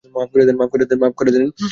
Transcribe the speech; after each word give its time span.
মাফ 0.15 0.29
করে 0.31 0.43
দেন। 1.35 1.45